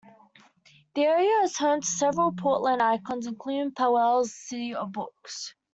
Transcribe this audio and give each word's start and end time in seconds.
The 0.95 1.03
area 1.03 1.43
is 1.43 1.59
home 1.59 1.81
to 1.81 1.85
several 1.87 2.31
Portland 2.31 2.81
icons, 2.81 3.27
including 3.27 3.69
Powell's 3.73 4.33
City 4.33 4.73
of 4.73 4.91
Books. 4.91 5.53